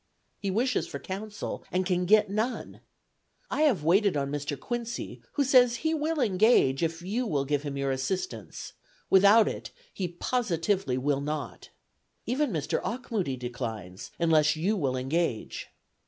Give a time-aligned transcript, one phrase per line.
[0.39, 2.81] He wishes for counsel, and can get none.
[3.51, 4.59] I have waited on Mr.
[4.59, 8.73] Quincy, who says he will engage, if you will give him your assistance;
[9.11, 11.69] without it, he positively will not.
[12.25, 12.81] Even Mr.
[12.83, 15.67] Auchmuty declines, unless you will engage.'